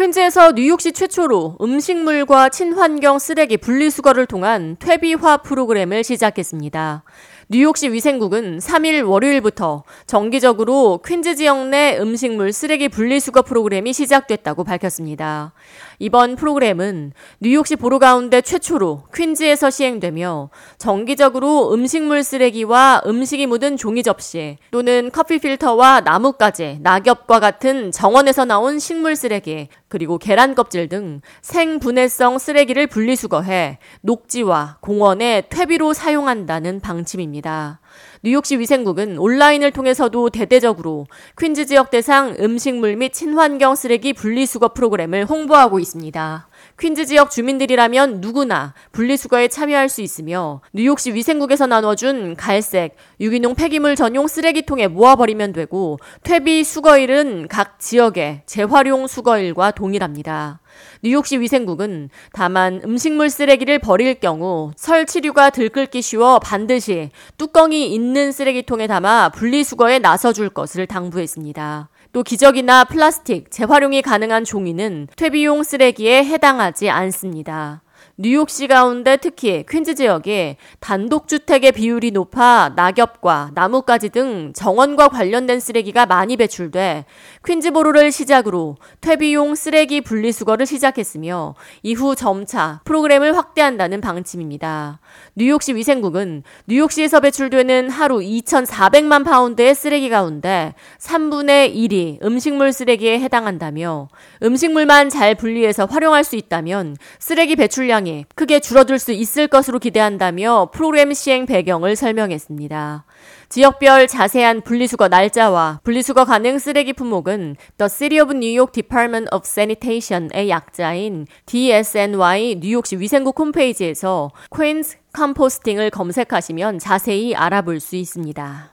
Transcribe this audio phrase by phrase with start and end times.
[0.00, 7.04] 퀸즈에서 뉴욕시 최초로 음식물과 친환경 쓰레기 분리수거를 통한 퇴비화 프로그램을 시작했습니다.
[7.52, 15.52] 뉴욕시 위생국은 3일 월요일부터 정기적으로 퀸즈 지역 내 음식물 쓰레기 분리수거 프로그램이 시작됐다고 밝혔습니다.
[15.98, 24.56] 이번 프로그램은 뉴욕시 보로 가운데 최초로 퀸즈에서 시행되며 정기적으로 음식물 쓰레기와 음식이 묻은 종이 접시
[24.70, 32.38] 또는 커피 필터와 나뭇가지, 낙엽과 같은 정원에서 나온 식물 쓰레기 그리고 계란 껍질 등 생분해성
[32.38, 37.39] 쓰레기를 분리수거해 녹지와 공원에 퇴비로 사용한다는 방침입니다.
[37.40, 37.79] 있습니다.
[38.22, 41.06] 뉴욕시 위생국은 온라인을 통해서도 대대적으로
[41.38, 46.48] 퀸즈 지역 대상 음식물 및 친환경 쓰레기 분리수거 프로그램을 홍보하고 있습니다.
[46.78, 54.28] 퀸즈 지역 주민들이라면 누구나 분리수거에 참여할 수 있으며 뉴욕시 위생국에서 나눠준 갈색 유기농 폐기물 전용
[54.28, 60.60] 쓰레기통에 모아버리면 되고 퇴비 수거일은 각 지역의 재활용 수거일과 동일합니다.
[61.02, 69.30] 뉴욕시 위생국은 다만 음식물 쓰레기를 버릴 경우 설치류가 들끓기 쉬워 반드시 뚜껑이 있는 쓰레기통에 담아
[69.30, 71.88] 분리수거에 나서줄 것을 당부했습니다.
[72.12, 77.82] 또 기저귀나 플라스틱, 재활용이 가능한 종이는 퇴비용 쓰레기에 해당하지 않습니다.
[78.22, 86.36] 뉴욕시 가운데 특히 퀸즈 지역에 단독주택의 비율이 높아 낙엽과 나뭇가지 등 정원과 관련된 쓰레기가 많이
[86.36, 87.06] 배출돼
[87.46, 95.00] 퀸즈보로를 시작으로 퇴비용 쓰레기 분리수거를 시작했으며 이후 점차 프로그램을 확대한다는 방침입니다.
[95.34, 104.08] 뉴욕시 위생국은 뉴욕시에서 배출되는 하루 2,400만 파운드의 쓰레기 가운데 3분의 1이 음식물 쓰레기에 해당한다며
[104.42, 110.70] 음식물만 잘 분리해서 활용할 수 있다면 쓰레기 배출량이 굉장히 크게 줄어들 수 있을 것으로 기대한다며
[110.72, 113.04] 프로그램 시행 배경을 설명했습니다.
[113.48, 119.42] 지역별 자세한 분리수거 날짜와 분리수거 가능 쓰레기 품목은 The City of New York Department of
[119.44, 128.72] Sanitation의 약자인 DSNY 뉴욕시 위생국 홈페이지에서 Queens composting을 검색하시면 자세히 알아볼 수 있습니다.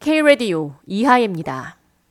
[0.00, 1.81] K-Radio 이하예입니다.